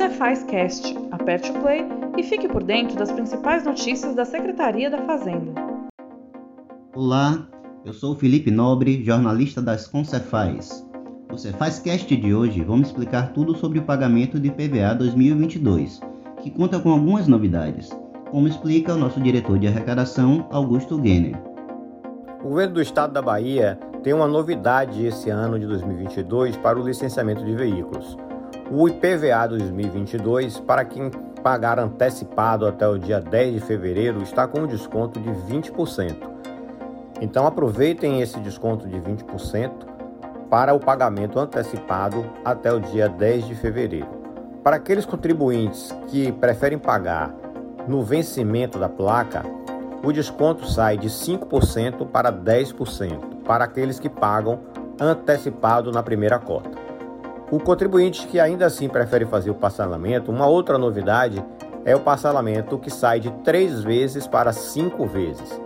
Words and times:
Cefaz 0.00 0.42
Cast. 0.44 0.96
Aperte 1.10 1.50
o 1.50 1.60
play 1.60 1.86
e 2.16 2.22
fique 2.22 2.48
por 2.48 2.64
dentro 2.64 2.96
das 2.96 3.12
principais 3.12 3.66
notícias 3.66 4.14
da 4.14 4.24
Secretaria 4.24 4.88
da 4.88 4.96
Fazenda. 5.02 5.52
Olá, 6.96 7.46
eu 7.84 7.92
sou 7.92 8.14
Felipe 8.14 8.50
Nobre, 8.50 9.04
jornalista 9.04 9.60
das 9.60 9.86
Concefaz. 9.86 10.88
No 11.30 11.36
Cefaz 11.36 11.80
Cast 11.80 12.16
de 12.16 12.34
hoje 12.34 12.64
vamos 12.64 12.88
explicar 12.88 13.34
tudo 13.34 13.54
sobre 13.54 13.78
o 13.78 13.82
pagamento 13.82 14.40
de 14.40 14.50
PVA 14.50 14.94
2022, 14.94 16.00
que 16.40 16.50
conta 16.50 16.80
com 16.80 16.92
algumas 16.92 17.28
novidades, 17.28 17.90
como 18.30 18.48
explica 18.48 18.94
o 18.94 18.98
nosso 18.98 19.20
diretor 19.20 19.58
de 19.58 19.66
arrecadação, 19.66 20.48
Augusto 20.50 20.96
Guener. 20.96 21.38
O 22.42 22.48
governo 22.48 22.72
do 22.72 22.80
estado 22.80 23.12
da 23.12 23.20
Bahia 23.20 23.78
tem 24.02 24.14
uma 24.14 24.26
novidade 24.26 25.04
esse 25.04 25.28
ano 25.28 25.58
de 25.58 25.66
2022 25.66 26.56
para 26.56 26.80
o 26.80 26.86
licenciamento 26.86 27.44
de 27.44 27.54
veículos. 27.54 28.16
O 28.70 28.88
IPVA 28.88 29.46
2022, 29.48 30.60
para 30.60 30.84
quem 30.84 31.10
pagar 31.42 31.78
antecipado 31.78 32.66
até 32.66 32.86
o 32.86 32.98
dia 32.98 33.20
10 33.20 33.54
de 33.54 33.60
fevereiro, 33.60 34.22
está 34.22 34.46
com 34.46 34.60
um 34.60 34.66
desconto 34.66 35.18
de 35.18 35.30
20%. 35.30 36.16
Então 37.20 37.46
aproveitem 37.46 38.20
esse 38.20 38.38
desconto 38.40 38.88
de 38.88 38.96
20% 38.96 39.70
para 40.48 40.74
o 40.74 40.80
pagamento 40.80 41.38
antecipado 41.38 42.24
até 42.44 42.72
o 42.72 42.80
dia 42.80 43.08
10 43.08 43.46
de 43.46 43.54
fevereiro. 43.54 44.08
Para 44.62 44.76
aqueles 44.76 45.06
contribuintes 45.06 45.94
que 46.08 46.32
preferem 46.32 46.78
pagar 46.78 47.34
no 47.88 48.02
vencimento 48.02 48.78
da 48.78 48.88
placa, 48.88 49.42
o 50.02 50.12
desconto 50.12 50.66
sai 50.66 50.96
de 50.96 51.08
5% 51.08 52.06
para 52.06 52.32
10% 52.32 53.42
para 53.44 53.64
aqueles 53.64 53.98
que 53.98 54.08
pagam 54.08 54.60
antecipado 54.98 55.90
na 55.90 56.02
primeira 56.02 56.38
cota. 56.38 56.89
O 57.50 57.58
contribuinte 57.58 58.28
que 58.28 58.38
ainda 58.38 58.66
assim 58.66 58.88
prefere 58.88 59.26
fazer 59.26 59.50
o 59.50 59.54
parcelamento, 59.56 60.30
uma 60.30 60.46
outra 60.46 60.78
novidade 60.78 61.44
é 61.84 61.96
o 61.96 62.00
parcelamento 62.00 62.78
que 62.78 62.90
sai 62.90 63.18
de 63.18 63.28
três 63.42 63.82
vezes 63.82 64.24
para 64.24 64.52
cinco 64.52 65.04
vezes. 65.04 65.60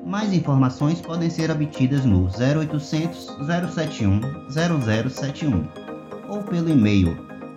Mais 0.09 0.33
informações 0.33 1.01
podem 1.03 1.29
ser 1.29 1.51
obtidas 1.51 2.07
no 2.07 2.25
0800 2.25 3.37
071 3.47 4.21
0071 4.51 5.69
ou 6.31 6.43
pelo 6.45 6.71
e-mail 6.71 7.15